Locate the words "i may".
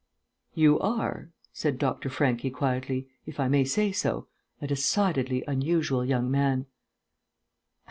3.39-3.63